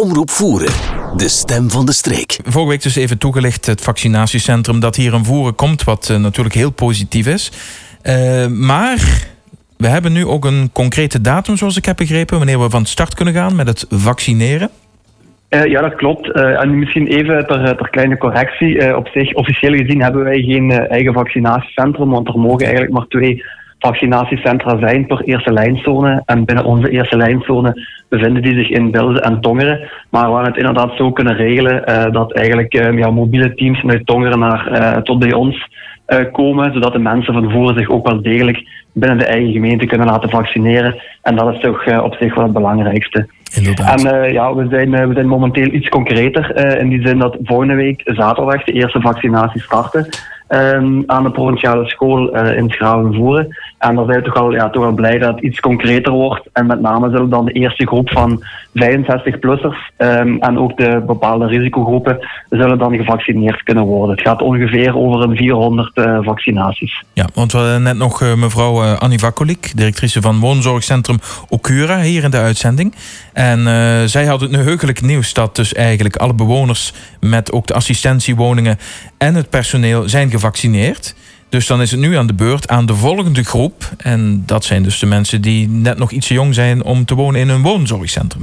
Omroep 0.00 0.30
Voeren, 0.30 0.72
de 1.16 1.28
stem 1.28 1.70
van 1.70 1.86
de 1.86 1.92
streek. 1.92 2.38
Vorige 2.44 2.70
week 2.70 2.82
dus 2.82 2.96
even 2.96 3.18
toegelicht 3.18 3.66
het 3.66 3.80
vaccinatiecentrum 3.80 4.80
dat 4.80 4.96
hier 4.96 5.14
in 5.14 5.24
Voeren 5.24 5.54
komt, 5.54 5.84
wat 5.84 6.08
uh, 6.10 6.16
natuurlijk 6.16 6.54
heel 6.54 6.70
positief 6.70 7.26
is. 7.26 7.52
Uh, 8.02 8.46
maar 8.46 9.26
we 9.76 9.86
hebben 9.88 10.12
nu 10.12 10.26
ook 10.26 10.44
een 10.44 10.70
concrete 10.72 11.20
datum, 11.20 11.56
zoals 11.56 11.76
ik 11.76 11.84
heb 11.84 11.96
begrepen, 11.96 12.36
wanneer 12.36 12.60
we 12.60 12.70
van 12.70 12.84
start 12.86 13.14
kunnen 13.14 13.34
gaan 13.34 13.56
met 13.56 13.66
het 13.66 13.86
vaccineren. 13.88 14.70
Uh, 15.50 15.64
ja, 15.64 15.80
dat 15.80 15.94
klopt. 15.94 16.26
Uh, 16.26 16.62
en 16.62 16.78
misschien 16.78 17.06
even 17.06 17.46
ter, 17.46 17.76
ter 17.76 17.88
kleine 17.90 18.18
correctie. 18.18 18.74
Uh, 18.74 18.96
op 18.96 19.08
zich, 19.08 19.34
officieel 19.34 19.72
gezien 19.72 20.02
hebben 20.02 20.24
wij 20.24 20.42
geen 20.42 20.70
eigen 20.70 21.12
vaccinatiecentrum, 21.12 22.10
want 22.10 22.28
er 22.28 22.38
mogen 22.38 22.64
eigenlijk 22.64 22.92
maar 22.92 23.06
twee 23.06 23.44
vaccinatiecentra 23.80 24.78
zijn 24.78 25.06
per 25.06 25.20
eerste 25.20 25.52
lijnzone. 25.52 26.22
En 26.24 26.44
binnen 26.44 26.64
onze 26.64 26.90
eerste 26.90 27.16
lijnzone 27.16 27.86
bevinden 28.08 28.42
die 28.42 28.54
zich 28.54 28.68
in 28.68 28.90
Bilze 28.90 29.20
en 29.20 29.40
Tongeren. 29.40 29.90
Maar 30.10 30.30
we 30.30 30.36
gaan 30.36 30.44
het 30.44 30.56
inderdaad 30.56 30.96
zo 30.96 31.12
kunnen 31.12 31.36
regelen 31.36 32.12
dat 32.12 32.32
eigenlijk 32.32 32.72
ja, 32.72 33.10
mobiele 33.10 33.54
teams 33.54 33.80
vanuit 33.80 34.06
Tongeren 34.06 34.38
naar, 34.38 35.02
tot 35.02 35.18
bij 35.18 35.32
ons 35.32 35.68
komen, 36.32 36.72
zodat 36.72 36.92
de 36.92 36.98
mensen 36.98 37.34
van 37.34 37.50
voren 37.50 37.78
zich 37.78 37.88
ook 37.88 38.08
wel 38.08 38.22
degelijk 38.22 38.68
binnen 38.92 39.18
de 39.18 39.24
eigen 39.24 39.52
gemeente 39.52 39.86
kunnen 39.86 40.06
laten 40.06 40.30
vaccineren. 40.30 41.00
En 41.22 41.36
dat 41.36 41.54
is 41.54 41.60
toch 41.60 42.02
op 42.02 42.14
zich 42.14 42.34
wel 42.34 42.44
het 42.44 42.52
belangrijkste. 42.52 43.28
Inderdaad. 43.56 44.04
En 44.04 44.32
ja, 44.32 44.54
we 44.54 44.66
zijn, 44.70 44.90
we 45.08 45.14
zijn 45.14 45.28
momenteel 45.28 45.72
iets 45.72 45.88
concreter 45.88 46.76
in 46.78 46.88
die 46.88 47.06
zin 47.06 47.18
dat 47.18 47.36
volgende 47.42 47.74
week 47.74 48.02
zaterdag 48.04 48.64
de 48.64 48.72
eerste 48.72 49.00
vaccinatie 49.00 49.60
starten. 49.60 50.08
Um, 50.52 51.02
aan 51.06 51.22
de 51.22 51.30
provinciale 51.30 51.88
school 51.88 52.36
uh, 52.36 52.56
in 52.56 52.70
Schravenvoeren. 52.70 53.56
En 53.78 53.94
daar 53.94 54.04
zijn 54.04 54.18
we 54.18 54.24
toch 54.24 54.34
wel, 54.34 54.52
ja, 54.52 54.70
toch 54.70 54.82
wel 54.82 54.92
blij 54.92 55.18
dat 55.18 55.34
het 55.34 55.44
iets 55.44 55.60
concreter 55.60 56.12
wordt. 56.12 56.48
En 56.52 56.66
met 56.66 56.80
name 56.80 57.10
zullen 57.10 57.30
dan 57.30 57.44
de 57.44 57.52
eerste 57.52 57.86
groep 57.86 58.10
van 58.10 58.44
65-plussers 58.68 59.94
um, 59.98 60.40
en 60.40 60.58
ook 60.58 60.76
de 60.76 61.02
bepaalde 61.06 61.46
risicogroepen 61.46 62.28
zullen 62.48 62.78
dan 62.78 62.96
gevaccineerd 62.96 63.62
kunnen 63.62 63.84
worden. 63.84 64.16
Het 64.16 64.26
gaat 64.26 64.42
ongeveer 64.42 64.96
over 64.96 65.22
een 65.22 65.36
400 65.36 65.96
uh, 65.96 66.18
vaccinaties. 66.22 67.04
Ja, 67.12 67.28
want 67.34 67.52
we 67.52 67.58
hadden 67.58 67.82
net 67.82 67.96
nog 67.96 68.22
uh, 68.22 68.34
mevrouw 68.34 68.82
Annie 68.82 69.18
Vakolik, 69.18 69.72
directrice 69.76 70.20
van 70.20 70.40
woonzorgcentrum 70.40 71.18
Okura, 71.48 72.00
hier 72.00 72.24
in 72.24 72.30
de 72.30 72.36
uitzending. 72.36 72.94
En 73.32 73.58
zij 74.08 74.24
had 74.24 74.40
het 74.40 74.56
heugelijk 74.56 75.02
nieuws 75.02 75.32
dat 75.34 75.56
dus 75.56 75.74
eigenlijk 75.74 76.16
alle 76.16 76.34
bewoners 76.34 76.92
met 77.20 77.52
ook 77.52 77.66
de 77.66 77.74
assistentiewoningen 77.74 78.78
en 79.18 79.34
het 79.34 79.50
personeel 79.50 80.08
zijn 80.08 80.20
gevaccineerd. 80.22 80.39
Dus 81.48 81.66
dan 81.66 81.80
is 81.80 81.90
het 81.90 82.00
nu 82.00 82.16
aan 82.16 82.26
de 82.26 82.34
beurt 82.34 82.68
aan 82.68 82.86
de 82.86 82.94
volgende 82.94 83.44
groep. 83.44 83.84
En 83.98 84.42
dat 84.46 84.64
zijn 84.64 84.82
dus 84.82 84.98
de 84.98 85.06
mensen 85.06 85.40
die 85.40 85.68
net 85.68 85.98
nog 85.98 86.10
iets 86.10 86.26
te 86.26 86.34
jong 86.34 86.54
zijn 86.54 86.84
om 86.84 87.04
te 87.04 87.14
wonen 87.14 87.40
in 87.40 87.48
een 87.48 87.62
woonzorgcentrum. 87.62 88.42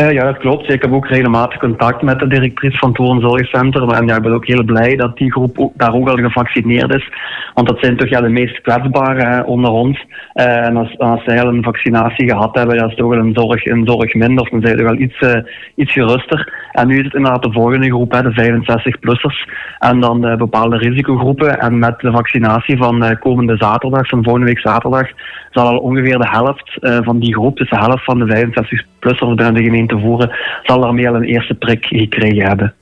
Uh, 0.00 0.12
ja, 0.12 0.24
dat 0.24 0.38
klopt. 0.38 0.72
Ik 0.72 0.82
heb 0.82 0.92
ook 0.92 1.06
regelmatig 1.06 1.58
contact 1.58 2.02
met 2.02 2.18
de 2.18 2.26
directrice 2.26 2.78
van 2.78 2.88
het 2.88 2.98
woonzorgcentrum. 2.98 3.90
En 3.90 4.06
ja, 4.06 4.16
ik 4.16 4.22
ben 4.22 4.32
ook 4.32 4.46
heel 4.46 4.64
blij 4.64 4.96
dat 4.96 5.16
die 5.16 5.32
groep 5.32 5.72
daar 5.74 5.94
ook 5.94 6.08
al 6.08 6.16
gevaccineerd 6.16 6.94
is. 6.94 7.08
Want 7.54 7.68
dat 7.68 7.78
zijn 7.80 7.96
toch 7.96 8.08
ja, 8.08 8.20
de 8.20 8.28
meest 8.28 8.60
kwetsbaren 8.60 9.46
onder 9.46 9.70
ons. 9.70 10.04
Uh, 10.34 10.66
en 10.66 10.76
als, 10.76 10.98
als 10.98 11.24
zij 11.24 11.42
al 11.42 11.48
een 11.48 11.62
vaccinatie 11.62 12.28
gehad 12.28 12.54
hebben, 12.54 12.76
ja, 12.76 12.86
is 12.86 12.94
toch 12.94 13.08
wel 13.08 13.18
een 13.18 13.34
zorg, 13.34 13.66
een 13.66 13.86
zorg 13.86 14.14
minder. 14.14 14.48
Dan 14.50 14.60
zijn 14.60 14.78
ze 14.78 14.84
wel 14.84 14.98
iets, 14.98 15.20
uh, 15.20 15.36
iets 15.74 15.92
geruster. 15.92 16.61
En 16.72 16.86
nu 16.86 16.98
is 16.98 17.04
het 17.04 17.14
inderdaad 17.14 17.42
de 17.42 17.52
volgende 17.52 17.86
groep, 17.86 18.12
hè, 18.12 18.22
de 18.22 18.32
65-plussers. 18.32 19.48
En 19.78 20.00
dan 20.00 20.20
de 20.20 20.36
bepaalde 20.36 20.76
risicogroepen. 20.76 21.60
En 21.60 21.78
met 21.78 22.00
de 22.00 22.10
vaccinatie 22.10 22.76
van 22.76 23.18
komende 23.18 23.56
zaterdag, 23.56 24.08
van 24.08 24.22
volgende 24.22 24.46
week 24.46 24.60
zaterdag, 24.60 25.08
zal 25.50 25.66
al 25.66 25.78
ongeveer 25.78 26.18
de 26.18 26.28
helft 26.28 26.78
van 26.80 27.18
die 27.18 27.34
groep, 27.34 27.56
dus 27.56 27.70
de 27.70 27.78
helft 27.78 28.04
van 28.04 28.18
de 28.18 28.46
65-plussers 28.46 29.34
binnen 29.34 29.54
de 29.54 29.62
gemeente 29.62 29.98
Voeren, 29.98 30.36
zal 30.62 30.80
daarmee 30.80 31.08
al 31.08 31.14
een 31.14 31.22
eerste 31.22 31.54
prik 31.54 31.84
gekregen 31.84 32.46
hebben. 32.46 32.74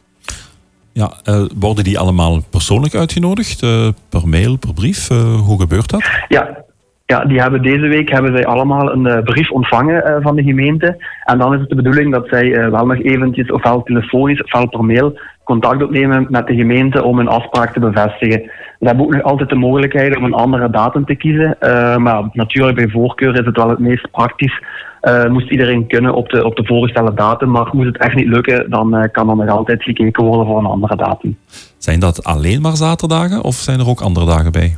Ja, 0.92 1.12
worden 1.58 1.84
die 1.84 1.98
allemaal 1.98 2.40
persoonlijk 2.50 2.94
uitgenodigd? 2.94 3.60
Per 4.08 4.28
mail, 4.28 4.56
per 4.56 4.74
brief? 4.74 5.08
Hoe 5.46 5.60
gebeurt 5.60 5.90
dat? 5.90 6.04
Ja, 6.28 6.64
ja, 7.10 7.24
die 7.24 7.40
hebben 7.40 7.62
deze 7.62 7.86
week 7.86 8.10
hebben 8.10 8.36
zij 8.36 8.46
allemaal 8.46 8.92
een 8.92 9.24
brief 9.24 9.50
ontvangen 9.50 10.22
van 10.22 10.36
de 10.36 10.42
gemeente. 10.42 11.04
En 11.24 11.38
dan 11.38 11.54
is 11.54 11.60
het 11.60 11.68
de 11.68 11.74
bedoeling 11.74 12.12
dat 12.12 12.28
zij 12.28 12.70
wel 12.70 12.86
nog 12.86 13.02
eventjes, 13.02 13.50
ofwel 13.50 13.82
telefonisch, 13.82 14.42
ofwel 14.42 14.68
per 14.68 14.84
mail, 14.84 15.18
contact 15.44 15.82
opnemen 15.82 16.26
met 16.28 16.46
de 16.46 16.54
gemeente 16.54 17.04
om 17.04 17.18
een 17.18 17.28
afspraak 17.28 17.72
te 17.72 17.80
bevestigen. 17.80 18.42
We 18.78 18.86
hebben 18.86 19.04
ook 19.04 19.12
nog 19.14 19.22
altijd 19.22 19.48
de 19.48 19.54
mogelijkheid 19.54 20.16
om 20.16 20.24
een 20.24 20.32
andere 20.32 20.70
datum 20.70 21.04
te 21.04 21.14
kiezen. 21.14 21.56
maar 22.02 22.28
natuurlijk, 22.32 22.76
bij 22.76 22.88
voorkeur 22.88 23.38
is 23.38 23.46
het 23.46 23.56
wel 23.56 23.68
het 23.68 23.78
meest 23.78 24.10
praktisch 24.10 24.62
moest 25.28 25.50
iedereen 25.50 25.86
kunnen 25.86 26.14
op 26.14 26.28
de, 26.28 26.44
op 26.44 26.56
de 26.56 26.64
voorgestelde 26.64 27.14
datum. 27.14 27.50
Maar 27.50 27.68
moest 27.72 27.86
het 27.86 27.98
echt 27.98 28.14
niet 28.14 28.28
lukken, 28.28 28.70
dan 28.70 29.08
kan 29.12 29.30
er 29.30 29.36
nog 29.36 29.48
altijd 29.48 29.82
gekeken 29.82 30.24
worden 30.24 30.46
voor 30.46 30.58
een 30.58 30.66
andere 30.66 30.96
datum. 30.96 31.38
Zijn 31.78 32.00
dat 32.00 32.24
alleen 32.24 32.60
maar 32.60 32.76
zaterdagen 32.76 33.42
of 33.42 33.54
zijn 33.54 33.80
er 33.80 33.88
ook 33.88 34.00
andere 34.00 34.26
dagen 34.26 34.52
bij? 34.52 34.76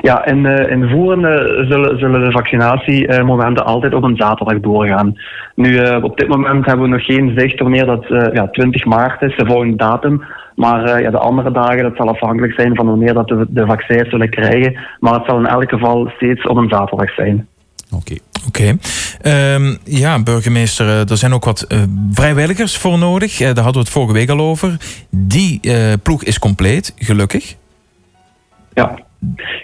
Ja, 0.00 0.26
in, 0.26 0.44
uh, 0.44 0.70
in 0.70 0.88
Voeren 0.88 1.66
zullen, 1.68 1.98
zullen 1.98 2.24
de 2.24 2.30
vaccinatiemomenten 2.30 3.64
altijd 3.64 3.94
op 3.94 4.02
een 4.02 4.16
zaterdag 4.16 4.60
doorgaan. 4.60 5.14
Nu, 5.54 5.80
op 6.02 6.18
dit 6.18 6.28
moment 6.28 6.66
hebben 6.66 6.84
we 6.84 6.96
nog 6.96 7.04
geen 7.04 7.32
zicht 7.36 7.60
wanneer 7.60 7.86
dat 7.86 8.06
ja, 8.32 8.48
20 8.48 8.84
maart 8.84 9.22
is, 9.22 9.36
de 9.36 9.46
volgende 9.46 9.76
datum. 9.76 10.24
Maar 10.54 11.02
ja, 11.02 11.10
de 11.10 11.18
andere 11.18 11.52
dagen, 11.52 11.82
dat 11.82 11.96
zal 11.96 12.08
afhankelijk 12.08 12.52
zijn 12.52 12.74
van 12.74 12.86
wanneer 12.86 13.14
dat 13.14 13.30
we 13.30 13.46
de 13.48 13.66
vaccins 13.66 14.08
zullen 14.08 14.30
krijgen. 14.30 14.78
Maar 15.00 15.14
het 15.14 15.24
zal 15.26 15.38
in 15.38 15.46
elk 15.46 15.70
geval 15.70 16.10
steeds 16.16 16.46
op 16.46 16.56
een 16.56 16.68
zaterdag 16.68 17.14
zijn. 17.14 17.46
Oké. 17.90 18.14
Oké. 18.46 18.76
Okay. 19.22 19.54
Um, 19.54 19.78
ja, 19.84 20.22
burgemeester, 20.22 21.10
er 21.10 21.16
zijn 21.16 21.32
ook 21.32 21.44
wat 21.44 21.64
uh, 21.68 21.82
vrijwilligers 22.12 22.76
voor 22.76 22.98
nodig. 22.98 23.40
Uh, 23.40 23.46
daar 23.46 23.64
hadden 23.64 23.72
we 23.72 23.78
het 23.78 23.88
vorige 23.88 24.12
week 24.12 24.28
al 24.28 24.40
over. 24.40 24.76
Die 25.10 25.58
uh, 25.62 25.92
ploeg 26.02 26.24
is 26.24 26.38
compleet, 26.38 26.94
gelukkig. 26.96 27.54
Ja, 28.72 28.98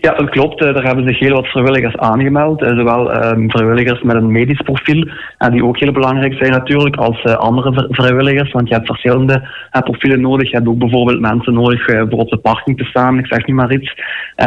ja, 0.01 0.13
dat 0.13 0.31
klopt. 0.31 0.61
Daar 0.61 0.85
hebben 0.85 1.07
zich 1.07 1.19
heel 1.19 1.35
wat 1.35 1.47
vrijwilligers 1.47 1.97
aangemeld. 1.97 2.61
Zowel 2.61 3.25
um, 3.25 3.51
vrijwilligers 3.51 4.03
met 4.03 4.17
een 4.17 4.33
medisch 4.33 4.61
profiel, 4.61 5.09
en 5.39 5.53
die 5.53 5.65
ook 5.65 5.79
heel 5.79 5.93
belangrijk 5.93 6.35
zijn 6.35 6.51
natuurlijk, 6.51 6.97
als 6.97 7.25
andere 7.25 7.87
vrijwilligers. 7.91 8.53
Want 8.53 8.69
je 8.69 8.75
hebt 8.75 8.87
verschillende 8.87 9.49
profielen 9.71 10.21
nodig. 10.21 10.51
Je 10.51 10.57
hebt 10.57 10.69
ook 10.69 10.79
bijvoorbeeld 10.79 11.21
mensen 11.21 11.53
nodig 11.53 11.85
voor 11.85 12.19
op 12.19 12.31
de 12.31 12.37
parking 12.37 12.79
te 12.79 12.85
staan, 12.85 13.19
ik 13.19 13.27
zeg 13.27 13.47
nu 13.47 13.55
maar 13.55 13.73
iets. 13.73 13.95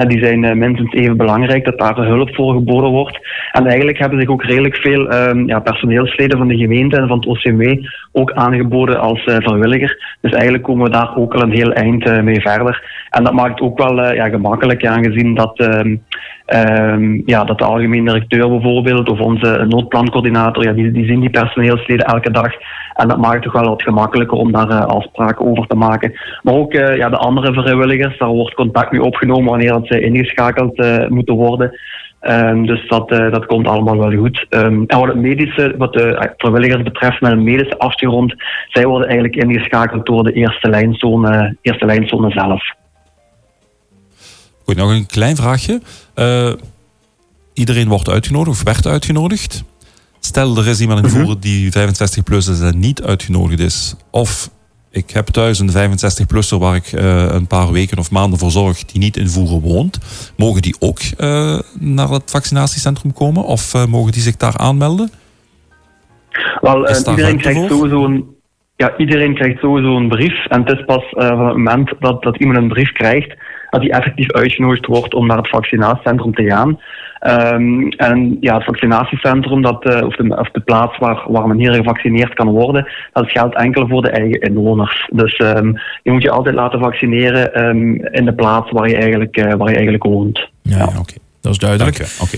die 0.07 0.25
zijn 0.25 0.57
minstens 0.57 0.93
even 0.93 1.17
belangrijk, 1.17 1.65
dat 1.65 1.79
daar 1.79 1.95
hulp 1.95 2.35
voor 2.35 2.53
geboden 2.53 2.89
wordt. 2.89 3.19
En 3.51 3.65
eigenlijk 3.65 3.97
hebben 3.97 4.19
zich 4.19 4.29
ook 4.29 4.43
redelijk 4.43 4.75
veel 4.75 5.13
um, 5.13 5.47
ja, 5.47 5.59
personeelsleden 5.59 6.37
van 6.37 6.47
de 6.47 6.57
gemeente 6.57 6.97
en 6.97 7.07
van 7.07 7.17
het 7.17 7.27
OCMW 7.27 7.85
ook 8.11 8.31
aangeboden 8.31 8.99
als 8.99 9.21
vrijwilliger. 9.23 10.17
Dus 10.21 10.31
eigenlijk 10.31 10.63
komen 10.63 10.83
we 10.83 10.91
daar 10.91 11.15
ook 11.15 11.33
al 11.33 11.41
een 11.41 11.51
heel 11.51 11.71
eind 11.71 12.23
mee 12.23 12.41
verder. 12.41 13.07
En 13.09 13.23
dat 13.23 13.33
maakt 13.33 13.61
ook 13.61 13.77
wel 13.77 14.13
ja, 14.13 14.29
gemakkelijk, 14.29 14.81
aangezien 14.99 15.35
dat, 15.35 15.59
um, 15.59 16.03
um, 16.47 17.21
ja, 17.25 17.43
dat 17.43 17.57
de 17.57 17.65
algemeen 17.65 18.05
directeur 18.05 18.49
bijvoorbeeld 18.49 19.09
of 19.09 19.19
onze 19.19 19.65
noodplancoördinator, 19.67 20.63
ja, 20.63 20.73
die, 20.73 20.91
die 20.91 21.05
zien 21.05 21.19
die 21.19 21.29
personeelsleden 21.29 22.05
elke 22.05 22.31
dag. 22.31 22.51
En 22.93 23.07
dat 23.07 23.17
maakt 23.17 23.33
het 23.33 23.43
toch 23.43 23.53
wel 23.53 23.69
wat 23.69 23.83
gemakkelijker 23.83 24.37
om 24.37 24.51
daar 24.51 24.69
uh, 24.69 24.85
afspraken 24.85 25.45
over 25.45 25.67
te 25.67 25.75
maken. 25.75 26.13
Maar 26.41 26.53
ook 26.53 26.73
uh, 26.73 26.97
ja, 26.97 27.09
de 27.09 27.17
andere 27.17 27.53
vrijwilligers, 27.53 28.17
daar 28.17 28.29
wordt 28.29 28.53
contact 28.53 28.91
mee 28.91 29.03
opgenomen 29.03 29.49
wanneer 29.49 29.71
dat 29.71 29.87
ze 29.87 30.01
ingeschakeld 30.01 30.79
uh, 30.79 31.07
moeten 31.07 31.35
worden. 31.35 31.79
Um, 32.21 32.65
dus 32.65 32.87
dat, 32.87 33.09
dat 33.09 33.45
komt 33.45 33.67
allemaal 33.67 33.97
wel 33.97 34.11
goed. 34.11 34.45
En 34.49 34.85
wat 34.87 35.07
het 35.07 35.15
medische, 35.15 35.75
wat 35.77 35.93
de 35.93 36.33
vrijwilligers 36.37 36.83
betreft 36.83 37.21
met 37.21 37.31
een 37.31 37.43
medische 37.43 37.77
achtergrond, 37.77 38.35
zij 38.67 38.85
worden 38.85 39.07
eigenlijk 39.07 39.43
ingeschakeld 39.43 40.05
door 40.05 40.23
de 40.23 40.31
eerste 40.31 40.69
lijnzone, 40.69 41.57
eerste 41.61 41.85
lijnzone 41.85 42.31
zelf. 42.31 42.63
Goed, 44.69 44.77
nog 44.77 44.91
een 44.91 45.05
klein 45.05 45.35
vraagje. 45.35 45.81
Uh, 46.15 46.51
iedereen 47.53 47.87
wordt 47.87 48.09
uitgenodigd 48.09 48.57
of 48.57 48.63
werd 48.63 48.85
uitgenodigd. 48.85 49.63
Stel, 50.19 50.57
er 50.57 50.67
is 50.67 50.81
iemand 50.81 51.03
in 51.03 51.09
Voeren 51.09 51.29
mm 51.29 51.39
die 51.39 51.71
65 51.71 52.23
plus 52.23 52.47
is 52.47 52.59
en 52.59 52.79
niet 52.79 53.03
uitgenodigd 53.03 53.59
is. 53.59 53.95
Of 54.11 54.49
ik 54.91 55.09
heb 55.09 55.25
thuis 55.25 55.59
een 55.59 55.69
65-plusser 55.69 56.57
waar 56.59 56.75
ik 56.75 56.91
uh, 56.91 57.25
een 57.31 57.47
paar 57.47 57.71
weken 57.71 57.97
of 57.97 58.11
maanden 58.11 58.39
voor 58.39 58.51
zorg 58.51 58.85
die 58.85 59.01
niet 59.01 59.17
in 59.17 59.29
Voeren 59.29 59.61
woont. 59.61 59.99
Mogen 60.37 60.61
die 60.61 60.75
ook 60.79 60.99
uh, 61.17 61.59
naar 61.79 62.09
het 62.09 62.31
vaccinatiecentrum 62.31 63.13
komen 63.13 63.43
of 63.43 63.73
uh, 63.73 63.85
mogen 63.85 64.11
die 64.11 64.21
zich 64.21 64.35
daar 64.35 64.57
aanmelden? 64.57 65.09
Wel, 66.61 66.89
iedereen 66.89 67.37
krijgt 67.37 67.67
sowieso 67.67 68.05
een, 68.05 68.25
ja, 68.75 68.97
iedereen 68.97 69.35
krijgt 69.35 69.59
sowieso 69.59 69.95
een 69.95 70.09
brief. 70.09 70.45
En 70.45 70.59
het 70.65 70.77
is 70.77 70.85
pas 70.85 71.03
van 71.09 71.45
het 71.45 71.55
moment 71.55 71.93
dat, 71.99 72.23
dat 72.23 72.37
iemand 72.37 72.57
een 72.57 72.67
brief 72.67 72.91
krijgt, 72.91 73.35
dat 73.69 73.81
hij 73.81 73.89
effectief 73.89 74.31
uitgenodigd 74.31 74.85
wordt 74.85 75.13
om 75.13 75.27
naar 75.27 75.37
het 75.37 75.49
vaccinatiecentrum 75.49 76.33
te 76.33 76.43
gaan. 76.43 76.79
Um, 77.27 77.89
en 77.89 78.37
ja, 78.39 78.55
het 78.55 78.63
vaccinatiecentrum, 78.63 79.61
dat, 79.61 79.85
uh, 79.85 80.05
of, 80.05 80.15
de, 80.15 80.37
of 80.37 80.49
de 80.51 80.59
plaats 80.59 80.97
waar, 80.97 81.23
waar 81.27 81.47
men 81.47 81.57
hier 81.57 81.73
gevaccineerd 81.73 82.33
kan 82.33 82.49
worden, 82.49 82.87
dat 83.13 83.31
geldt 83.31 83.55
enkel 83.55 83.87
voor 83.87 84.01
de 84.01 84.09
eigen 84.09 84.41
inwoners. 84.41 85.09
Dus 85.11 85.39
um, 85.39 85.79
je 86.03 86.11
moet 86.11 86.21
je 86.21 86.31
altijd 86.31 86.55
laten 86.55 86.79
vaccineren 86.79 87.65
um, 87.65 88.05
in 88.05 88.25
de 88.25 88.33
plaats 88.33 88.71
waar 88.71 88.89
je 88.89 88.95
eigenlijk, 88.95 89.37
uh, 89.37 89.53
waar 89.53 89.69
je 89.69 89.75
eigenlijk 89.75 90.03
woont. 90.03 90.49
Ja, 90.61 90.77
ja. 90.77 90.83
oké. 90.83 90.97
Okay. 90.99 91.17
Dat 91.41 91.51
is 91.51 91.57
duidelijk. 91.57 92.19
Oké. 92.21 92.37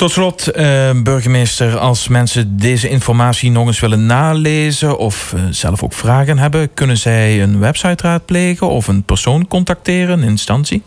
Tot 0.00 0.10
slot, 0.10 0.46
eh, 0.46 0.90
burgemeester, 1.02 1.78
als 1.78 2.08
mensen 2.08 2.56
deze 2.56 2.88
informatie 2.88 3.50
nog 3.50 3.66
eens 3.66 3.80
willen 3.80 4.06
nalezen 4.06 4.98
of 4.98 5.32
eh, 5.32 5.42
zelf 5.50 5.82
ook 5.82 5.92
vragen 5.92 6.38
hebben, 6.38 6.74
kunnen 6.74 6.96
zij 6.96 7.42
een 7.42 7.58
website 7.58 8.02
raadplegen 8.02 8.68
of 8.68 8.88
een 8.88 9.02
persoon 9.02 9.48
contacteren, 9.48 10.22
een 10.22 10.28
instantie? 10.28 10.82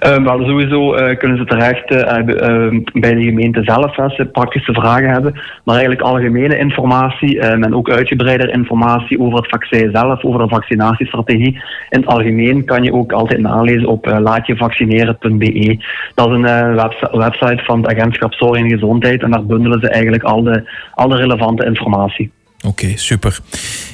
Uh, 0.00 0.46
sowieso 0.46 0.96
uh, 0.96 1.16
kunnen 1.16 1.36
ze 1.36 1.44
terecht 1.44 1.90
uh, 1.90 2.80
bij 2.92 3.14
de 3.14 3.22
gemeente 3.22 3.62
zelf 3.62 3.98
als 3.98 4.14
ze 4.14 4.24
praktische 4.24 4.72
vragen 4.72 5.10
hebben. 5.10 5.32
Maar 5.64 5.74
eigenlijk 5.74 6.00
algemene 6.00 6.58
informatie 6.58 7.40
en 7.40 7.74
ook 7.74 7.90
uitgebreider 7.90 8.52
informatie 8.52 9.20
over 9.20 9.38
het 9.38 9.48
vaccin 9.48 9.90
zelf, 9.92 10.24
over 10.24 10.40
de 10.40 10.48
vaccinatiestrategie. 10.48 11.62
In 11.90 12.00
het 12.00 12.06
algemeen 12.06 12.64
kan 12.64 12.82
je 12.82 12.92
ook 12.92 13.12
altijd 13.12 13.40
nalezen 13.40 13.88
op 13.88 14.06
laatjevaccineren.be. 14.06 15.84
Dat 16.14 16.28
is 16.28 16.34
een 16.34 16.76
website 17.18 17.62
van 17.64 17.82
het 17.82 17.96
agentschap 17.96 18.34
Zorg 18.34 18.58
en 18.58 18.68
Gezondheid 18.68 19.22
en 19.22 19.30
daar 19.30 19.46
bundelen 19.46 19.80
ze 19.80 19.88
eigenlijk 19.88 20.22
al 20.22 20.42
de, 20.42 20.70
al 20.94 21.08
de 21.08 21.16
relevante 21.16 21.64
informatie. 21.64 22.30
Oké, 22.66 22.96
super. 22.96 23.38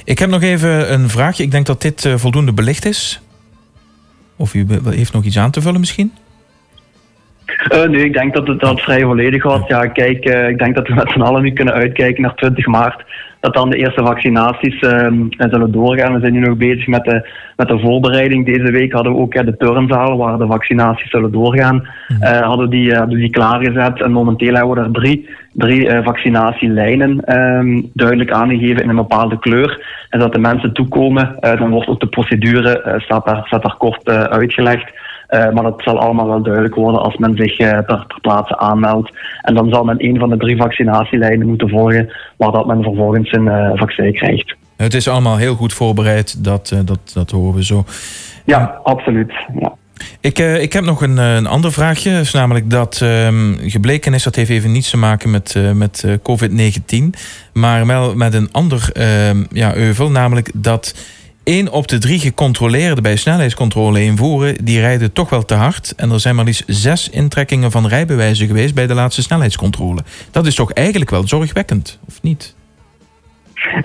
Ik 0.04 0.18
heb 0.18 0.30
nog 0.30 0.42
even 0.42 0.92
een 0.92 1.08
vraagje. 1.08 1.42
Ik 1.42 1.50
denk 1.50 1.66
dat 1.66 1.82
dit 1.82 2.14
voldoende 2.16 2.52
belicht 2.52 2.84
is. 2.84 3.21
Of 4.36 4.54
u 4.54 4.66
heeft 4.84 5.12
nog 5.12 5.24
iets 5.24 5.38
aan 5.38 5.50
te 5.50 5.60
vullen 5.60 5.80
misschien? 5.80 6.12
Uh, 7.74 7.82
nee, 7.82 8.04
ik 8.04 8.12
denk 8.12 8.34
dat 8.34 8.46
het 8.46 8.60
dat 8.60 8.80
vrij 8.80 9.02
volledig 9.02 9.42
was. 9.42 9.66
Ja, 9.66 9.86
kijk, 9.86 10.24
uh, 10.24 10.48
ik 10.48 10.58
denk 10.58 10.74
dat 10.74 10.88
we 10.88 10.94
met 10.94 11.10
z'n 11.10 11.20
allen 11.20 11.42
nu 11.42 11.52
kunnen 11.52 11.74
uitkijken 11.74 12.22
naar 12.22 12.34
20 12.34 12.66
maart. 12.66 13.04
Dat 13.42 13.54
dan 13.54 13.70
de 13.70 13.76
eerste 13.76 14.04
vaccinaties 14.04 14.82
uh, 14.82 15.06
zullen 15.36 15.72
doorgaan. 15.72 16.14
We 16.14 16.20
zijn 16.20 16.32
nu 16.32 16.38
nog 16.38 16.56
bezig 16.56 16.86
met 16.86 17.04
de, 17.04 17.28
met 17.56 17.68
de 17.68 17.78
voorbereiding. 17.78 18.46
Deze 18.46 18.70
week 18.70 18.92
hadden 18.92 19.12
we 19.12 19.18
ook 19.18 19.34
de 19.34 19.56
turnzaal 19.56 20.16
waar 20.16 20.38
de 20.38 20.46
vaccinaties 20.46 21.10
zullen 21.10 21.32
doorgaan. 21.32 21.86
Uh, 22.20 22.40
hadden, 22.40 22.70
die, 22.70 22.94
hadden 22.94 23.18
die 23.18 23.30
klaargezet. 23.30 24.02
En 24.02 24.12
momenteel 24.12 24.54
hebben 24.54 24.74
we 24.74 24.80
er 24.80 24.92
drie, 24.92 25.28
drie 25.52 26.02
vaccinatielijnen 26.02 27.38
um, 27.38 27.90
duidelijk 27.94 28.30
aangegeven 28.30 28.82
in 28.82 28.88
een 28.88 28.96
bepaalde 28.96 29.38
kleur. 29.38 29.86
En 30.10 30.18
dat 30.18 30.32
de 30.32 30.38
mensen 30.38 30.72
toekomen, 30.72 31.36
dan 31.40 31.70
wordt 31.70 31.88
ook 31.88 32.00
de 32.00 32.06
procedure, 32.06 33.00
staat, 33.04 33.24
daar, 33.24 33.42
staat 33.44 33.62
daar 33.62 33.76
kort 33.76 34.08
uitgelegd. 34.08 34.92
Uh, 35.32 35.50
maar 35.50 35.62
dat 35.62 35.82
zal 35.82 35.98
allemaal 35.98 36.26
wel 36.26 36.42
duidelijk 36.42 36.74
worden 36.74 37.02
als 37.02 37.16
men 37.16 37.36
zich 37.36 37.60
uh, 37.60 37.68
ter, 37.68 37.84
ter, 37.86 38.18
plaatse 38.20 38.58
aanmeldt. 38.58 39.10
En 39.42 39.54
dan 39.54 39.68
zal 39.68 39.84
men 39.84 40.04
een 40.04 40.18
van 40.18 40.28
de 40.28 40.36
drie 40.36 40.56
vaccinatielijnen 40.56 41.46
moeten 41.46 41.68
volgen, 41.68 42.12
waar 42.36 42.52
dat 42.52 42.66
men 42.66 42.82
vervolgens 42.82 43.32
een 43.32 43.46
uh, 43.46 43.70
vaccin 43.74 44.12
krijgt. 44.12 44.54
Het 44.76 44.94
is 44.94 45.08
allemaal 45.08 45.36
heel 45.36 45.54
goed 45.54 45.72
voorbereid, 45.72 46.44
dat, 46.44 46.76
dat, 46.84 47.10
dat 47.14 47.30
horen 47.30 47.54
we 47.54 47.64
zo. 47.64 47.84
Ja, 48.44 48.80
absoluut. 48.82 49.32
Ja. 49.60 49.72
Ik, 50.20 50.38
ik 50.38 50.72
heb 50.72 50.84
nog 50.84 51.02
een, 51.02 51.16
een 51.16 51.46
ander 51.46 51.72
vraagje. 51.72 52.10
is 52.10 52.32
namelijk 52.32 52.70
dat 52.70 53.00
um, 53.02 53.58
gebleken 53.60 54.14
is, 54.14 54.22
dat 54.22 54.34
heeft 54.34 54.50
even 54.50 54.72
niets 54.72 54.90
te 54.90 54.96
maken 54.96 55.30
met, 55.30 55.54
uh, 55.56 55.70
met 55.70 56.02
uh, 56.06 56.12
COVID-19. 56.12 57.18
Maar 57.52 57.86
wel 57.86 58.14
met 58.14 58.34
een 58.34 58.48
ander 58.52 58.90
ja, 59.50 59.74
euvel. 59.74 60.10
Namelijk 60.10 60.50
dat 60.54 60.94
1 61.44 61.70
op 61.70 61.88
de 61.88 61.98
drie 61.98 62.18
gecontroleerden 62.18 63.02
bij 63.02 63.16
snelheidscontrole 63.16 64.02
invoeren, 64.02 64.64
die 64.64 64.80
rijden 64.80 65.12
toch 65.12 65.30
wel 65.30 65.44
te 65.44 65.54
hard. 65.54 65.94
En 65.96 66.10
er 66.10 66.20
zijn 66.20 66.34
maar 66.34 66.44
liefst 66.44 66.64
zes 66.66 67.08
intrekkingen 67.08 67.70
van 67.70 67.86
rijbewijzen 67.86 68.46
geweest 68.46 68.74
bij 68.74 68.86
de 68.86 68.94
laatste 68.94 69.22
snelheidscontrole. 69.22 70.04
Dat 70.30 70.46
is 70.46 70.54
toch 70.54 70.72
eigenlijk 70.72 71.10
wel 71.10 71.28
zorgwekkend, 71.28 71.98
of 72.08 72.22
niet? 72.22 72.54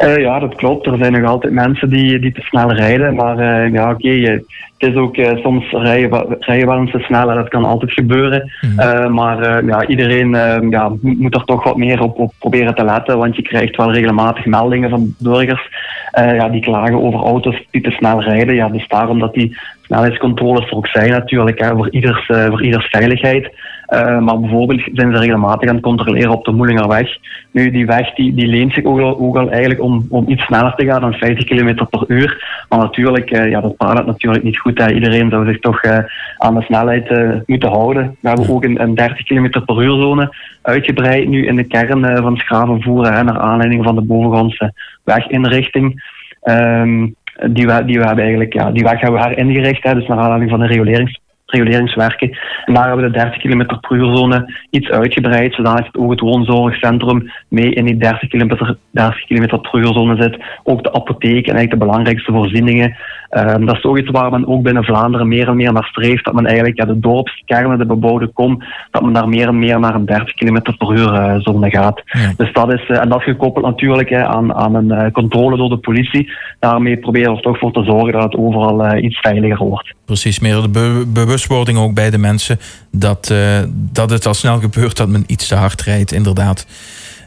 Uh, 0.04 0.18
ja, 0.18 0.40
dat 0.40 0.56
klopt. 0.56 0.86
Er 0.86 0.98
zijn 0.98 1.12
nog 1.12 1.30
altijd 1.30 1.54
mensen 1.54 1.90
die, 1.90 2.20
die 2.20 2.32
te 2.32 2.42
snel 2.42 2.72
rijden. 2.72 3.16
Maar 3.16 3.40
uh, 3.40 3.74
ja, 3.74 3.92
oké, 3.92 4.08
okay, 4.08 4.44
het 4.78 4.90
is 4.90 4.96
ook 4.96 5.18
uh, 5.18 5.38
soms 5.38 5.72
rijden, 5.72 6.36
rijden 6.40 6.68
wel 6.68 6.78
eens 6.78 6.92
te 6.92 7.00
snel 7.00 7.28
dat 7.28 7.50
kan 7.50 7.66
altijd 7.66 7.92
gebeuren. 7.92 8.52
Mm. 8.62 9.14
maar 9.14 9.66
ja, 9.66 9.88
iedereen 9.88 10.30
ja, 10.70 10.92
moet 11.02 11.36
er 11.36 11.44
toch 11.44 11.64
wat 11.64 11.78
meer 11.78 12.02
op, 12.02 12.18
op, 12.18 12.34
proberen 12.40 12.76
te 12.76 12.84
letten. 12.84 13.18
Want 13.18 13.36
je 13.36 13.42
krijgt 13.42 13.76
wel 13.76 13.94
regelmatig 13.94 14.46
meldingen 14.46 14.90
van 14.90 15.16
burgers 15.20 15.70
ja, 16.12 16.50
die 16.50 16.62
klagen 16.62 17.02
over 17.02 17.20
auto's 17.20 17.68
die 17.72 17.82
te 17.82 17.92
snel 17.92 18.22
rijden. 18.22 18.56
Ja, 18.56 18.70
dus 18.70 18.88
daarom 18.88 19.20
dat 19.20 19.34
die 19.34 19.58
snelheidscontroles 19.82 20.70
er 20.70 20.76
ook 20.76 20.88
zijn 20.88 21.10
natuurlijk, 21.10 21.60
hè, 21.60 21.76
voor, 21.76 21.92
ieders, 21.92 22.26
voor 22.26 22.64
ieders 22.64 22.88
veiligheid. 22.90 23.52
Uh, 23.90 24.20
maar 24.20 24.40
bijvoorbeeld 24.40 24.82
zijn 24.94 25.12
ze 25.12 25.20
regelmatig 25.20 25.70
aan 25.70 25.76
het 25.76 25.84
controleren 25.84 26.32
op 26.32 26.46
de 26.46 26.52
Moelingerweg. 26.52 27.18
Nu, 27.52 27.72
die 27.72 27.86
weg 27.86 28.14
die, 28.14 28.34
die 28.34 28.48
leent 28.48 28.74
zich 28.74 28.84
ook 28.84 29.00
al, 29.00 29.20
ook 29.20 29.38
al 29.38 29.50
eigenlijk 29.50 29.82
om, 29.82 30.06
om 30.10 30.30
iets 30.30 30.44
sneller 30.44 30.76
te 30.76 30.86
gaan 30.86 31.02
dan 31.02 31.14
50 31.14 31.46
km 31.46 31.86
per 31.90 32.04
uur. 32.08 32.66
Maar 32.70 32.80
natuurlijk, 32.80 33.32
uh, 33.32 33.50
ja, 33.50 33.62
dat 33.62 33.78
paard 33.78 34.06
natuurlijk 34.06 34.44
niet 34.44 34.60
goed. 34.60 34.78
Hè. 34.78 34.92
Iedereen 34.92 35.30
zou 35.30 35.46
zich 35.46 35.60
toch 35.60 35.84
uh, 35.84 35.98
aan 36.38 36.56
de 36.56 36.62
snelheid 36.62 37.10
moeten 37.46 37.70
houden. 37.70 38.18
We 38.20 38.28
hebben 38.28 38.50
ook 38.50 38.64
een, 38.64 38.82
een 38.82 38.96
30 38.96 39.24
km 39.24 39.50
per 39.66 39.84
uur 39.84 40.02
zone 40.02 40.36
uitgebreid 40.62 41.28
nu 41.28 41.46
in 41.46 41.56
de 41.56 41.64
kern 41.64 42.18
van 42.18 42.38
Schravenvoeren, 42.38 43.14
hè, 43.14 43.24
naar 43.24 43.40
aanleiding 43.40 43.84
van 43.84 43.96
de 43.96 44.02
bovengrondse 44.02 44.74
weginrichting. 45.04 46.04
Um, 46.44 47.16
die, 47.50 47.68
we, 47.68 47.86
die 47.86 48.00
we 48.00 48.06
hebben 48.06 48.24
eigenlijk, 48.24 48.54
ja, 48.54 48.72
die 48.72 48.84
weg 48.84 49.00
hebben 49.00 49.22
we 49.22 49.28
heringericht, 49.28 49.84
hè, 49.84 49.94
dus 49.94 50.08
naar 50.08 50.18
aanleiding 50.18 50.50
van 50.50 50.60
de 50.60 50.68
regulerings 50.68 51.20
reguleringswerken. 51.48 52.38
En 52.66 52.74
daar 52.74 52.88
hebben 52.88 53.06
we 53.06 53.12
de 53.12 53.18
30 53.18 53.42
km 53.42 53.66
per 53.66 53.98
uurzone 53.98 54.54
iets 54.70 54.90
uitgebreid, 54.90 55.54
zodat 55.54 55.90
ook 55.98 56.12
het 56.12 56.20
woonzorgcentrum 56.20 57.32
mee 57.48 57.74
in 57.74 57.86
die 57.86 57.98
30 57.98 58.30
km, 58.30 58.76
30 58.92 59.26
km 59.26 59.48
per 59.48 59.76
uurzone 59.80 60.22
zit. 60.22 60.38
Ook 60.64 60.84
de 60.84 60.94
apotheek 60.94 61.48
en 61.48 61.56
eigenlijk 61.56 61.72
de 61.72 61.86
belangrijkste 61.86 62.32
voorzieningen. 62.32 62.96
Um, 63.32 63.66
dat 63.66 63.76
is 63.76 63.84
ook 63.84 63.98
iets 63.98 64.10
waar 64.10 64.32
men 64.32 64.48
ook 64.48 64.64
binnen 64.64 64.84
Vlaanderen 64.84 65.28
meer 65.28 65.48
en 65.48 65.56
meer 65.56 65.74
naar 65.74 65.84
streeft. 65.84 66.26
Dat 66.26 66.34
men 66.34 66.46
eigenlijk 66.46 66.78
ja, 66.78 66.86
de 66.86 67.00
dorpskernen, 67.00 67.78
de 67.78 67.86
bebouwde 67.86 68.28
kom, 68.28 68.64
dat 68.92 69.04
men 69.04 69.14
daar 69.14 69.30
meer 69.30 69.48
en 69.48 69.60
meer 69.60 69.80
naar 69.80 69.96
een 69.96 70.06
30 70.06 70.34
km 70.34 70.62
per 70.78 70.92
uur 70.92 71.14
uh, 71.14 71.36
zone 71.40 71.70
gaat. 71.70 72.02
Ja. 72.06 72.34
Dus 72.38 72.54
dat 72.54 72.74
is, 72.74 72.90
uh, 72.90 73.02
en 73.02 73.10
dat 73.10 73.20
is 73.20 73.26
gekoppeld 73.26 73.66
natuurlijk 73.66 74.10
hè, 74.10 74.26
aan, 74.26 74.54
aan 74.54 74.76
een 74.76 74.92
uh, 74.92 75.12
controle 75.12 75.58
door 75.58 75.70
de 75.70 75.78
politie. 75.78 76.32
Daarmee 76.60 76.98
proberen 76.98 77.32
we 77.32 77.38
er 77.38 77.44
toch 77.44 77.60
voor 77.60 77.72
te 77.72 77.84
zorgen 77.84 78.14
dat 78.14 78.24
het 78.24 78.36
overal 78.36 78.96
iets 78.96 79.20
veiliger 79.20 79.66
wordt. 79.66 79.94
Precies, 80.06 80.40
meer 80.40 80.62
de 80.62 80.70
be 80.70 81.06
bewustwording 81.38 81.78
ook 81.78 81.94
bij 81.94 82.10
de 82.10 82.18
mensen 82.18 82.60
dat, 82.92 83.34
dat 83.72 84.10
het 84.10 84.26
al 84.26 84.34
snel 84.34 84.60
gebeurt 84.60 84.98
dat 84.98 85.08
men 85.08 85.24
iets 85.28 85.48
te 85.48 85.56
hard 85.56 85.82
rijdt, 85.82 86.12
inderdaad. 86.12 86.66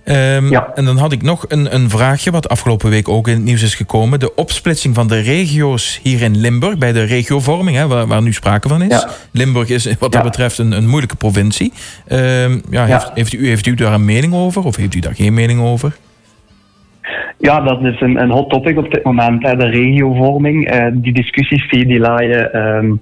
Um, 0.04 0.50
ja. 0.50 0.70
En 0.74 0.84
dan 0.84 0.96
had 0.98 1.12
ik 1.12 1.22
nog 1.22 1.44
een, 1.48 1.74
een 1.74 1.90
vraagje, 1.90 2.30
wat 2.30 2.48
afgelopen 2.48 2.90
week 2.90 3.08
ook 3.08 3.28
in 3.28 3.34
het 3.34 3.42
nieuws 3.42 3.62
is 3.62 3.74
gekomen. 3.74 4.20
De 4.20 4.34
opsplitsing 4.34 4.94
van 4.94 5.08
de 5.08 5.20
regio's 5.20 6.00
hier 6.02 6.22
in 6.22 6.36
Limburg, 6.36 6.78
bij 6.78 6.92
de 6.92 7.02
regiovorming, 7.02 7.76
hè, 7.76 7.86
waar, 7.86 8.06
waar 8.06 8.22
nu 8.22 8.32
sprake 8.32 8.68
van 8.68 8.82
is. 8.82 8.88
Ja. 8.88 9.10
Limburg 9.30 9.68
is 9.68 9.88
wat 9.98 10.12
dat 10.12 10.22
betreft 10.22 10.58
een, 10.58 10.72
een 10.72 10.88
moeilijke 10.88 11.16
provincie. 11.16 11.72
Um, 12.08 12.62
ja, 12.70 12.84
heeft, 12.84 13.10
heeft, 13.14 13.32
u, 13.32 13.48
heeft 13.48 13.66
u 13.66 13.74
daar 13.74 13.92
een 13.92 14.04
mening 14.04 14.34
over 14.34 14.62
of 14.64 14.76
heeft 14.76 14.94
u 14.94 15.00
daar 15.00 15.14
geen 15.14 15.34
mening 15.34 15.60
over? 15.60 15.96
Ja, 17.40 17.60
dat 17.60 17.84
is 17.84 18.00
een, 18.00 18.22
een 18.22 18.30
hot 18.30 18.50
topic 18.50 18.78
op 18.78 18.90
dit 18.92 19.04
moment. 19.04 19.46
Hè. 19.46 19.56
De 19.56 19.68
regiovorming, 19.68 20.74
uh, 20.74 20.86
die 20.92 21.12
discussies 21.12 21.68
die, 21.68 21.86
die 21.86 21.98
laaien, 21.98 22.66
um, 22.66 23.00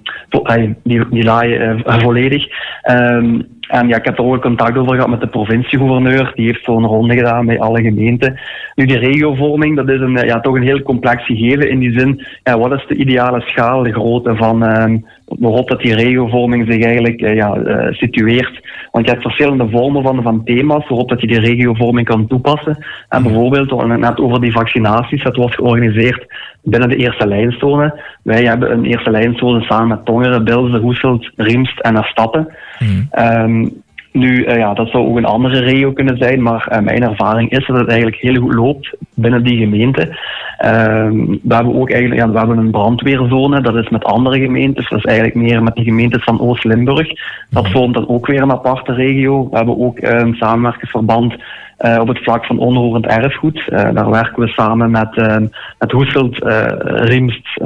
die, 0.83 1.09
die 1.09 1.23
laaien 1.23 1.77
uh, 1.77 1.99
volledig. 1.99 2.47
Um, 2.91 3.58
en 3.69 3.87
ja, 3.87 3.97
ik 3.97 4.05
heb 4.05 4.17
er 4.17 4.23
ook 4.23 4.41
contact 4.41 4.77
over 4.77 4.93
gehad 4.93 5.09
met 5.09 5.19
de 5.19 5.27
provinciegouverneur. 5.27 6.31
Die 6.35 6.45
heeft 6.45 6.63
zo'n 6.63 6.85
ronde 6.85 7.15
gedaan 7.15 7.45
bij 7.45 7.59
alle 7.59 7.81
gemeenten. 7.81 8.39
Nu, 8.75 8.85
die 8.85 8.97
regiovorming, 8.97 9.75
dat 9.75 9.89
is 9.89 9.99
een, 9.99 10.25
ja, 10.25 10.39
toch 10.39 10.55
een 10.55 10.61
heel 10.63 10.81
complex 10.81 11.25
gegeven. 11.25 11.69
In 11.69 11.79
die 11.79 11.99
zin, 11.99 12.25
ja, 12.43 12.59
wat 12.59 12.71
is 12.71 12.85
de 12.87 12.95
ideale 12.95 13.41
schaal, 13.41 13.83
de 13.83 13.93
grootte 13.93 14.35
van 14.35 14.63
uh, 14.63 14.97
waarop 15.25 15.69
dat 15.69 15.81
die 15.81 15.95
regiovorming 15.95 16.65
zich 16.71 16.83
eigenlijk 16.83 17.21
uh, 17.21 17.35
ja, 17.35 17.57
uh, 17.57 17.91
situeert. 17.91 18.67
Want 18.91 19.05
je 19.05 19.11
hebt 19.11 19.23
verschillende 19.23 19.69
vormen 19.69 20.03
van, 20.03 20.21
van 20.21 20.43
thema's 20.43 20.87
waarop 20.87 21.09
dat 21.09 21.21
je 21.21 21.27
die 21.27 21.39
regiovorming 21.39 22.07
kan 22.07 22.27
toepassen. 22.27 22.85
En 23.09 23.23
bijvoorbeeld, 23.23 23.87
net 23.97 24.19
over 24.19 24.41
die 24.41 24.51
vaccinaties, 24.51 25.23
dat 25.23 25.35
wordt 25.35 25.55
georganiseerd 25.55 26.25
binnen 26.63 26.89
de 26.89 26.95
eerste 26.95 27.27
lijnzone. 27.27 28.01
Wij 28.23 28.43
hebben 28.43 28.71
een 28.71 28.85
eerste 28.85 29.11
lijnzone 29.11 29.61
samen 29.61 29.87
met 29.87 30.05
Tongeren, 30.05 30.43
Bilze, 30.43 30.77
Hoeselt, 30.77 31.31
Riemst 31.35 31.79
en 31.79 31.95
Erstappen. 31.95 32.47
Mm. 32.79 33.09
Um, 33.19 33.81
nu, 34.11 34.45
uh, 34.45 34.55
ja, 34.55 34.73
dat 34.73 34.89
zou 34.89 35.07
ook 35.07 35.17
een 35.17 35.25
andere 35.25 35.59
regio 35.59 35.91
kunnen 35.91 36.17
zijn, 36.17 36.41
maar 36.41 36.67
uh, 36.71 36.79
mijn 36.79 37.03
ervaring 37.03 37.51
is 37.51 37.67
dat 37.67 37.79
het 37.79 37.87
eigenlijk 37.87 38.21
heel 38.21 38.41
goed 38.41 38.53
loopt 38.53 38.95
binnen 39.13 39.43
die 39.43 39.57
gemeente. 39.57 40.07
Uh, 40.65 41.09
we 41.43 41.55
hebben 41.55 41.75
ook 41.75 41.91
eigenlijk 41.91 42.21
ja, 42.21 42.31
we 42.31 42.37
hebben 42.37 42.57
een 42.57 42.71
brandweerzone, 42.71 43.61
dat 43.61 43.75
is 43.75 43.89
met 43.89 44.03
andere 44.03 44.39
gemeentes, 44.39 44.89
dat 44.89 44.97
is 44.97 45.05
eigenlijk 45.05 45.37
meer 45.37 45.63
met 45.63 45.75
de 45.75 45.83
gemeentes 45.83 46.23
van 46.23 46.41
Oost-Limburg. 46.41 47.07
Dat 47.49 47.69
vormt 47.69 47.93
dan 47.93 48.09
ook 48.09 48.27
weer 48.27 48.41
een 48.41 48.51
aparte 48.51 48.93
regio. 48.93 49.49
We 49.49 49.57
hebben 49.57 49.79
ook 49.79 50.01
een 50.01 50.35
samenwerkingsverband 50.35 51.33
eh, 51.33 51.39
op 51.79 52.07
het 52.07 52.23
vlak 52.23 52.45
van 52.45 52.59
onroerend 52.59 53.05
erfgoed. 53.05 53.67
Eh, 53.67 53.89
daar 53.93 54.09
werken 54.09 54.43
we 54.43 54.47
samen 54.47 54.91
met, 54.91 55.15
uh, 55.15 55.35
met 55.79 55.91
Hoeselt, 55.91 56.37
Riemst, 56.83 57.61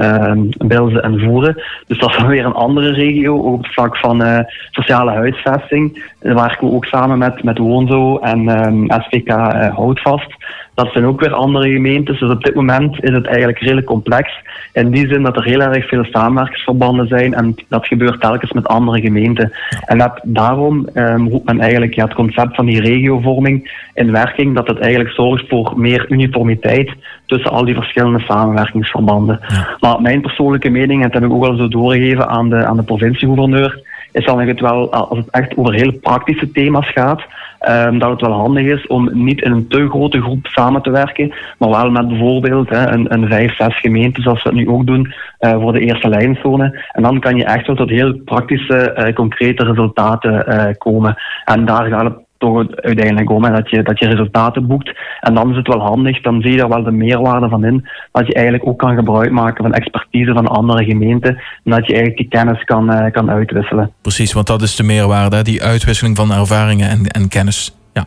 Bilze 0.58 1.01
en 1.01 1.20
Voeren. 1.20 1.63
Dus 1.88 2.00
dat 2.00 2.10
is 2.10 2.17
dan 2.17 2.27
weer 2.27 2.46
een 2.46 2.53
andere 2.53 2.91
regio. 2.91 3.38
Ook 3.38 3.53
op 3.53 3.63
het 3.63 3.74
vlak 3.74 3.98
van 3.98 4.46
sociale 4.72 5.12
huisvesting. 5.12 6.12
Daar 6.20 6.36
werken 6.36 6.67
we 6.67 6.74
ook 6.74 6.86
samen 6.86 7.17
met, 7.17 7.43
met 7.43 7.58
Woonzo 7.58 8.17
en 8.17 8.86
SVK 8.88 9.29
Houtvast 9.75 10.36
dat 10.75 10.92
zijn 10.92 11.06
ook 11.06 11.20
weer 11.20 11.34
andere 11.34 11.72
gemeentes. 11.72 12.20
Dus 12.20 12.30
op 12.30 12.44
dit 12.44 12.56
moment 12.56 13.03
is 13.03 13.13
het 13.13 13.25
eigenlijk 13.25 13.60
redelijk 13.60 13.88
complex. 13.88 14.32
In 14.74 14.92
die 14.92 15.08
zin 15.08 15.24
dat 15.24 15.36
er 15.36 15.44
heel 15.44 15.62
erg 15.62 15.88
veel 15.88 16.03
samenwerkingsverbanden 16.03 17.08
zijn 17.08 17.34
en 17.34 17.56
dat 17.68 17.88
gebeurt 17.88 18.22
telkens 18.22 18.51
met 18.51 18.68
andere 18.68 19.01
gemeenten. 19.01 19.51
En 19.86 19.98
net 19.98 20.20
daarom 20.24 20.88
um, 20.94 21.30
roept 21.30 21.46
men 21.46 21.60
eigenlijk 21.60 21.94
ja, 21.94 22.03
het 22.03 22.13
concept 22.13 22.56
van 22.56 22.65
die 22.65 22.82
regiovorming 22.82 23.72
in 23.94 24.12
werking, 24.12 24.56
dat 24.56 24.68
het 24.68 24.80
eigenlijk 24.80 25.13
zorgt 25.13 25.48
voor 25.48 25.74
meer 25.75 26.06
uniformiteit 26.10 26.92
tussen 27.25 27.51
al 27.51 27.65
die 27.65 27.75
verschillende 27.75 28.20
samenwerkingsverbanden. 28.20 29.39
Maar 29.80 30.01
mijn 30.01 30.22
persoonlijke 30.22 30.70
mening, 30.70 31.03
en 31.03 31.10
dat 31.10 31.22
heb 31.22 31.30
ik 31.30 31.36
ook 31.36 31.46
al 31.46 31.56
zo 31.56 31.68
doorgegeven 31.68 32.27
aan 32.27 32.50
de, 32.50 32.65
aan 32.65 32.77
de 32.77 32.84
provinciegouverneur, 32.84 33.82
is 34.12 34.25
dan 34.25 34.42
het 34.42 34.60
wel, 34.60 34.94
als 34.94 35.18
het 35.18 35.30
echt 35.30 35.58
over 35.58 35.74
heel 35.74 35.92
praktische 35.92 36.51
thema's 36.51 36.92
gaat, 36.92 37.22
um, 37.70 38.00
dat 38.00 38.10
het 38.10 38.22
wel 38.22 38.32
handig 38.32 38.65
is 38.65 38.88
om 38.88 39.10
niet 39.13 39.41
in 39.41 39.51
een 39.51 39.67
te 39.67 39.89
grote 39.89 40.22
groep 40.22 40.48
samen 40.48 40.82
te 40.82 40.91
werken, 40.91 41.34
maar 41.58 41.70
wel 41.70 41.91
met 41.91 42.08
bijvoorbeeld 42.08 42.70
hè, 42.70 42.91
een, 42.91 43.13
een 43.13 43.27
vijf, 43.27 43.55
zes 43.55 43.79
gemeenten, 43.79 44.24
zoals 44.24 44.43
we 44.43 44.50
het 44.50 44.58
nu 44.58 44.67
ook 44.67 44.86
doen, 44.86 45.13
uh, 45.39 45.62
voor 45.62 45.74
de 45.74 45.79
eerste 45.79 46.10
lijnzone. 46.10 46.84
En 46.91 47.03
dan 47.03 47.20
kan 47.20 47.36
je 47.36 47.46
echt 47.46 47.67
wel 47.67 47.75
tot 47.75 47.89
heel 47.89 48.22
praktische, 48.25 48.96
uh, 48.98 49.13
concrete 49.13 49.63
resultaten 49.63 50.46
uh, 50.48 50.65
komen. 50.77 51.15
En 51.46 51.65
daar 51.65 51.86
gaat 51.86 52.03
het 52.03 52.23
toch 52.44 52.66
uiteindelijk 52.76 53.30
om. 53.30 53.42
dat, 53.42 53.70
je, 53.70 53.84
dat 53.84 54.00
je 54.00 54.08
resultaten 54.08 54.68
boekt. 54.68 55.00
En 55.20 55.34
dan 55.34 55.50
is 55.50 55.56
het 55.56 55.68
wel 55.68 55.80
handig, 55.80 56.22
dan 56.22 56.42
zie 56.42 56.52
je 56.52 56.58
daar 56.58 56.70
wel 56.70 56.84
de 56.84 56.92
meerwaarde 56.92 57.50
van 57.50 57.66
in. 57.66 57.88
Dat 58.12 58.28
je 58.28 58.34
eigenlijk 58.34 58.68
ook 58.68 58.80
kan 58.80 58.96
gebruik 58.96 59.32
maken 59.32 59.64
van 59.64 59.74
expertise 59.74 60.34
van 60.34 60.48
andere 60.48 60.84
gemeenten. 60.84 61.36
En 61.64 61.72
dat 61.72 61.88
je 61.88 61.94
eigenlijk 61.94 62.18
die 62.18 62.28
kennis 62.28 62.64
kan, 62.64 62.92
uh, 62.92 63.12
kan 63.12 63.30
uitwisselen. 63.30 63.92
Precies, 64.02 64.34
want 64.34 64.48
dat 64.48 64.62
is 64.62 64.76
de 64.76 64.84
meerwaarde, 64.84 65.42
die 65.42 65.64
uitwisseling 65.64 66.16
van 66.16 66.34
ervaringen 66.34 66.90
en, 66.90 67.08
en 67.08 67.28
kennis. 67.28 67.76
Ja, 67.94 68.06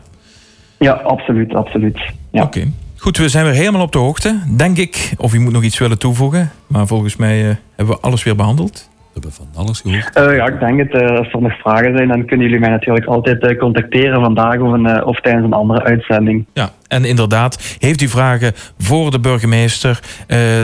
ja 0.77 0.91
absoluut, 0.91 1.55
absoluut. 1.55 1.99
Ja. 2.31 2.43
Oké. 2.43 2.63
Goed, 2.97 3.17
we 3.17 3.29
zijn 3.29 3.45
weer 3.45 3.53
helemaal 3.53 3.81
op 3.81 3.91
de 3.91 3.97
hoogte, 3.97 4.39
denk 4.57 4.77
ik. 4.77 5.13
Of 5.17 5.33
u 5.33 5.39
moet 5.39 5.53
nog 5.53 5.63
iets 5.63 5.79
willen 5.79 5.99
toevoegen. 5.99 6.51
Maar 6.67 6.87
volgens 6.87 7.15
mij 7.15 7.41
uh, 7.41 7.55
hebben 7.75 7.95
we 7.95 8.01
alles 8.01 8.23
weer 8.23 8.35
behandeld 8.35 8.89
hebben 9.21 9.31
van 9.31 9.47
alles 9.55 9.81
gehoord. 9.81 10.17
Uh, 10.17 10.35
ja, 10.35 10.47
ik 10.47 10.59
denk 10.59 10.79
het. 10.79 10.93
Uh, 11.01 11.17
als 11.17 11.31
er 11.31 11.41
nog 11.41 11.59
vragen 11.59 11.97
zijn, 11.97 12.07
dan 12.07 12.25
kunnen 12.25 12.45
jullie 12.45 12.61
mij 12.61 12.69
natuurlijk 12.69 13.05
altijd 13.05 13.43
uh, 13.43 13.59
contacteren 13.59 14.21
vandaag 14.21 14.59
of, 14.59 14.71
een, 14.71 15.03
of 15.03 15.19
tijdens 15.19 15.45
een 15.45 15.53
andere 15.53 15.83
uitzending. 15.83 16.45
Ja, 16.53 16.69
en 16.87 17.05
inderdaad, 17.05 17.77
heeft 17.79 18.01
u 18.01 18.07
vragen 18.07 18.53
voor 18.77 19.11
de 19.11 19.19
burgemeester? 19.19 19.99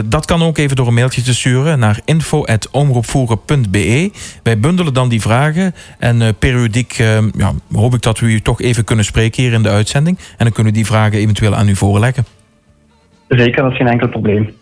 dat 0.04 0.26
kan 0.26 0.42
ook 0.42 0.58
even 0.58 0.76
door 0.76 0.86
een 0.86 0.94
mailtje 0.94 1.22
te 1.22 1.34
sturen 1.34 1.78
naar 1.78 2.00
info.omroepvoeren.be. 2.04 4.10
Wij 4.42 4.58
bundelen 4.58 4.94
dan 4.94 5.08
die 5.08 5.20
vragen 5.20 5.74
en 5.98 6.36
periodiek 6.38 6.92
ja, 7.36 7.52
hoop 7.72 7.94
ik 7.94 8.02
dat 8.02 8.18
we 8.18 8.26
u 8.26 8.40
toch 8.40 8.60
even 8.60 8.84
kunnen 8.84 9.04
spreken 9.04 9.42
hier 9.42 9.52
in 9.52 9.62
de 9.62 9.68
uitzending. 9.68 10.18
En 10.18 10.44
dan 10.44 10.52
kunnen 10.52 10.72
we 10.72 10.78
die 10.78 10.86
vragen 10.86 11.18
eventueel 11.18 11.54
aan 11.54 11.68
u 11.68 11.76
voorleggen. 11.76 12.24
Zeker, 13.28 13.62
dat 13.62 13.70
is 13.70 13.76
geen 13.76 13.88
enkel 13.88 14.08
probleem. 14.08 14.54